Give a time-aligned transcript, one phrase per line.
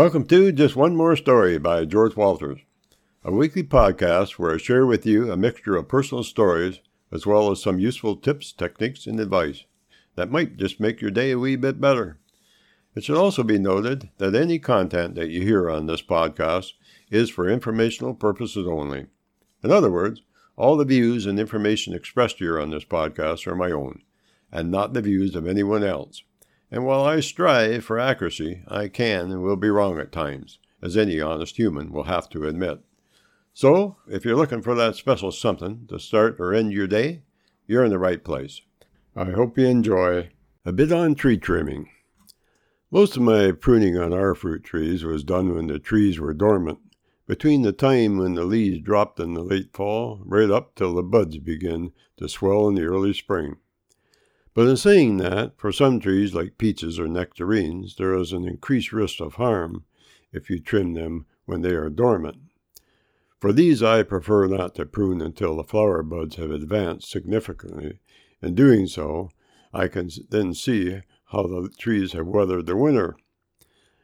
[0.00, 2.60] Welcome to Just One More Story by George Walters,
[3.22, 6.80] a weekly podcast where I share with you a mixture of personal stories
[7.12, 9.64] as well as some useful tips, techniques, and advice
[10.14, 12.18] that might just make your day a wee bit better.
[12.94, 16.72] It should also be noted that any content that you hear on this podcast
[17.10, 19.04] is for informational purposes only.
[19.62, 20.22] In other words,
[20.56, 24.00] all the views and information expressed here on this podcast are my own,
[24.50, 26.22] and not the views of anyone else.
[26.70, 30.96] And while I strive for accuracy, I can and will be wrong at times, as
[30.96, 32.80] any honest human will have to admit.
[33.52, 37.22] So, if you're looking for that special something to start or end your day,
[37.66, 38.60] you're in the right place.
[39.16, 40.30] I hope you enjoy
[40.64, 41.88] a bit on tree trimming.
[42.92, 46.78] Most of my pruning on our fruit trees was done when the trees were dormant,
[47.26, 51.02] between the time when the leaves dropped in the late fall, right up till the
[51.02, 53.56] buds begin to swell in the early spring.
[54.52, 58.92] But in saying that, for some trees like peaches or nectarines, there is an increased
[58.92, 59.84] risk of harm
[60.32, 62.38] if you trim them when they are dormant.
[63.38, 68.00] For these, I prefer not to prune until the flower buds have advanced significantly.
[68.42, 69.30] In doing so,
[69.72, 73.16] I can then see how the trees have weathered the winter.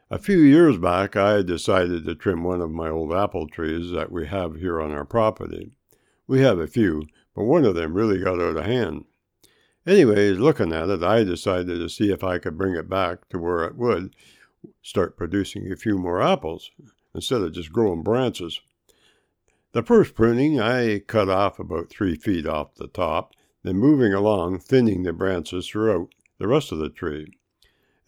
[0.09, 4.11] A few years back, I decided to trim one of my old apple trees that
[4.11, 5.71] we have here on our property.
[6.25, 7.03] We have a few,
[7.35, 9.03] but one of them really got out of hand.
[9.87, 13.39] Anyways, looking at it, I decided to see if I could bring it back to
[13.39, 14.13] where it would
[14.81, 16.71] start producing a few more apples
[17.15, 18.59] instead of just growing branches.
[19.71, 24.59] The first pruning, I cut off about three feet off the top, then moving along,
[24.59, 27.31] thinning the branches throughout the rest of the tree.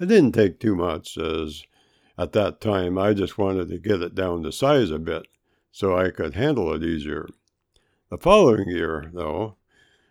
[0.02, 1.64] It didn't take too much, as
[2.18, 5.28] at that time, I just wanted to get it down to size a bit
[5.72, 7.30] so I could handle it easier.
[8.10, 9.56] The following year, though,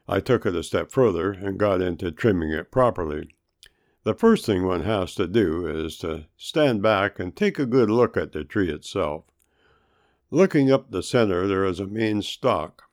[0.08, 3.28] I took it a step further and got into trimming it properly.
[4.04, 7.90] The first thing one has to do is to stand back and take a good
[7.90, 9.24] look at the tree itself.
[10.30, 12.84] Looking up the center, there is a main stalk,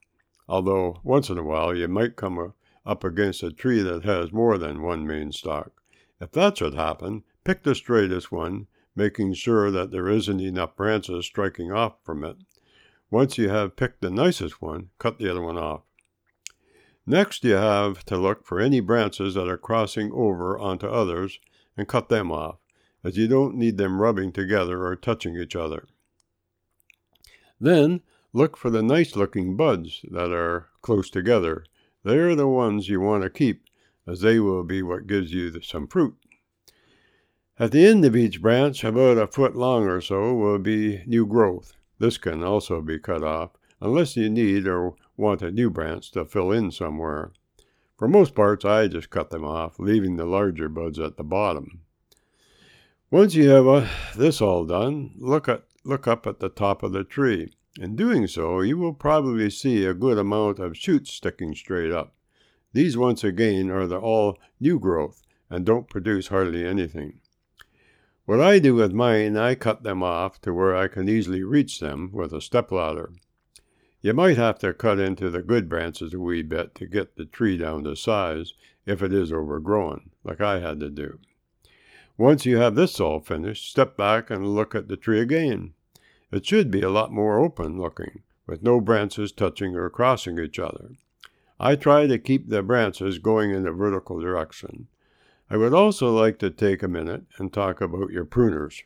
[0.50, 2.54] although once in a while you might come
[2.86, 5.72] up against a tree that has more than one main stalk.
[6.20, 11.26] If that should happen, pick the straightest one making sure that there isn't enough branches
[11.26, 12.38] striking off from it.
[13.10, 15.82] Once you have picked the nicest one, cut the other one off.
[17.08, 21.40] Next, you have to look for any branches that are crossing over onto others
[21.78, 22.58] and cut them off,
[23.04, 25.86] as you don't need them rubbing together or touching each other.
[27.60, 28.02] Then,
[28.34, 31.64] look for the nice looking buds that are close together.
[32.04, 33.64] They are the ones you want to keep,
[34.08, 36.16] as they will be what gives you some fruit.
[37.60, 41.26] At the end of each branch, about a foot long or so, will be new
[41.26, 41.74] growth.
[42.00, 46.26] This can also be cut off, unless you need or want a new branch to
[46.26, 47.32] fill in somewhere.
[47.98, 51.82] For most parts, I just cut them off, leaving the larger buds at the bottom.
[53.10, 53.88] Once you have uh,
[54.18, 57.54] this all done, look, at, look up at the top of the tree.
[57.80, 62.16] In doing so, you will probably see a good amount of shoots sticking straight up.
[62.74, 67.22] These, once again, are the all new growth and don't produce hardly anything.
[68.26, 71.80] What I do with mine, I cut them off to where I can easily reach
[71.80, 73.14] them with a stepladder.
[74.06, 77.26] You might have to cut into the good branches a wee bit to get the
[77.26, 78.54] tree down to size
[78.86, 81.18] if it is overgrown, like I had to do.
[82.16, 85.74] Once you have this all finished, step back and look at the tree again.
[86.32, 90.60] It should be a lot more open looking, with no branches touching or crossing each
[90.60, 90.92] other.
[91.60, 94.86] I try to keep the branches going in a vertical direction.
[95.50, 98.84] I would also like to take a minute and talk about your pruners.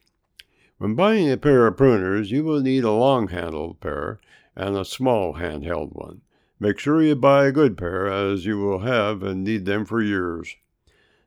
[0.77, 4.21] When buying a pair of pruners, you will need a long handled pair
[4.59, 6.19] and a small handheld one.
[6.59, 10.01] Make sure you buy a good pair, as you will have and need them for
[10.01, 10.57] years.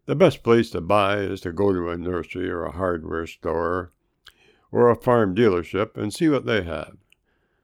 [0.05, 3.93] The best place to buy is to go to a nursery or a hardware store
[4.71, 6.99] or a farm dealership and see what they have.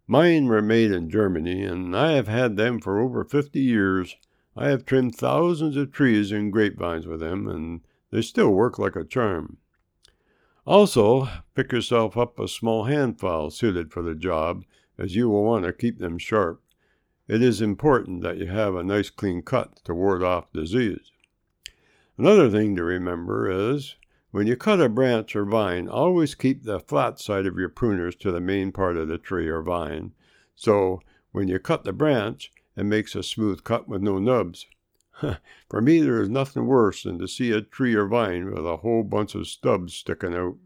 [0.06, 4.16] Mine were made in Germany, and I have had them for over 50 years.
[4.56, 8.96] I have trimmed thousands of trees and grapevines with them, and they still work like
[8.96, 9.58] a charm.
[10.64, 14.64] Also, pick yourself up a small hand file suited for the job,
[14.98, 16.60] as you will want to keep them sharp.
[17.28, 21.12] It is important that you have a nice clean cut to ward off disease.
[22.16, 23.96] Another thing to remember is
[24.30, 28.18] when you cut a branch or vine, always keep the flat side of your pruners
[28.20, 30.12] to the main part of the tree or vine.
[30.54, 31.00] So
[31.32, 34.66] when you cut the branch, it makes a smooth cut with no nubs.
[35.68, 38.78] For me, there is nothing worse than to see a tree or vine with a
[38.78, 40.56] whole bunch of stubs sticking out.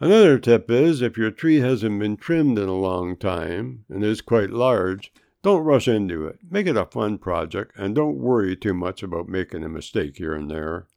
[0.00, 4.20] Another tip is if your tree hasn't been trimmed in a long time and is
[4.20, 5.12] quite large,
[5.42, 6.38] don't rush into it.
[6.50, 10.34] Make it a fun project and don't worry too much about making a mistake here
[10.34, 10.88] and there.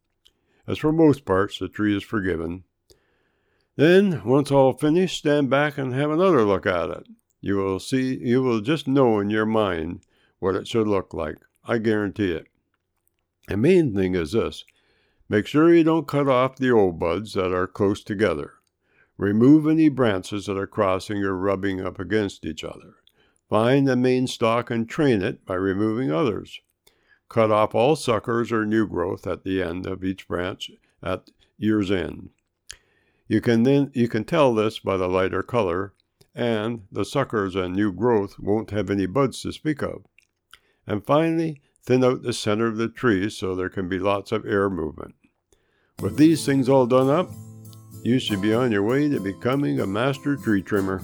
[0.66, 2.64] As for most parts, the tree is forgiven.
[3.76, 7.08] Then, once all finished, stand back and have another look at it.
[7.40, 10.02] You will see, you will just know in your mind
[10.40, 11.38] what it should look like.
[11.64, 12.48] I guarantee it.
[13.48, 14.66] The main thing is this
[15.30, 18.57] make sure you don't cut off the old buds that are close together.
[19.18, 22.96] Remove any branches that are crossing or rubbing up against each other.
[23.50, 26.60] Find the main stalk and train it by removing others.
[27.30, 30.72] Cut off all suckers or new growth at the end of each branch
[31.02, 32.30] at year's end.
[33.28, 35.94] You can then you can tell this by the lighter color,
[36.34, 40.06] and the suckers and new growth won't have any buds to speak of.
[40.86, 44.46] And finally, thin out the center of the tree so there can be lots of
[44.46, 45.16] air movement.
[46.00, 47.32] With these things all done up,
[48.08, 51.02] you should be on your way to becoming a master tree trimmer.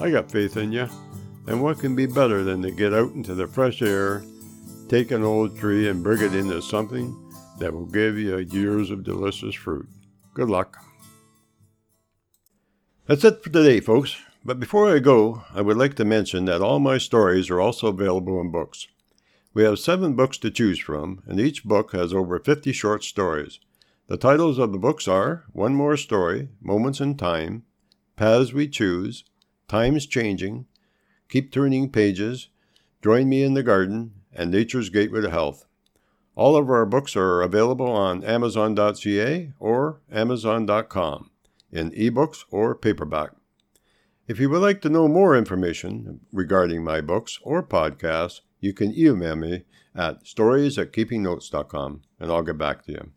[0.00, 0.88] I got faith in you.
[1.46, 4.24] And what can be better than to get out into the fresh air,
[4.88, 7.16] take an old tree, and bring it into something
[7.60, 9.88] that will give you years of delicious fruit?
[10.34, 10.78] Good luck.
[13.06, 14.16] That's it for today, folks.
[14.44, 17.86] But before I go, I would like to mention that all my stories are also
[17.86, 18.88] available in books.
[19.54, 23.60] We have seven books to choose from, and each book has over 50 short stories.
[24.08, 27.62] The titles of the books are One More Story, Moments in Time,
[28.16, 29.24] Paths We Choose,
[29.68, 30.66] Times Changing,
[31.28, 32.48] Keep Turning Pages,
[33.02, 35.66] Join Me in the Garden, and Nature's Gateway to Health.
[36.34, 41.30] All of our books are available on Amazon.ca or Amazon.com
[41.70, 43.30] in ebooks or paperback.
[44.26, 48.96] If you would like to know more information regarding my books or podcasts, you can
[48.98, 49.64] email me
[49.94, 53.12] at stories at keepingnotes.com and I'll get back to you.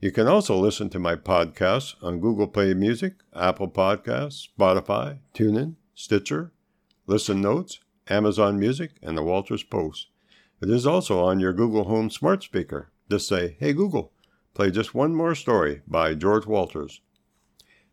[0.00, 5.74] You can also listen to my podcasts on Google Play Music, Apple Podcasts, Spotify, TuneIn,
[5.94, 6.50] Stitcher,
[7.06, 7.78] Listen Notes,
[8.08, 10.06] Amazon Music, and the Walters Post.
[10.62, 12.90] It is also on your Google Home smart speaker.
[13.10, 14.14] Just say, Hey Google,
[14.54, 17.02] play just one more story by George Walters.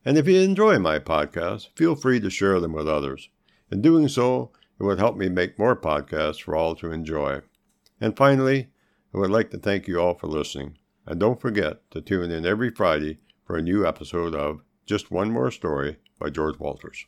[0.06, 3.30] And if you enjoy my podcasts, feel free to share them with others.
[3.72, 7.42] In doing so, it would help me make more podcasts for all to enjoy.
[8.00, 8.70] And finally,
[9.14, 10.78] I would like to thank you all for listening.
[11.06, 15.32] And don't forget to tune in every Friday for a new episode of Just One
[15.32, 17.06] More Story by George Walters.